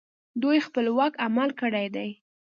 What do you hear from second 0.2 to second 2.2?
دوی خپلواک عمل کړی دی